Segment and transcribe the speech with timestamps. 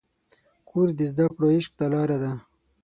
[0.69, 2.31] کورس د زده کړو عشق ته لاره ده.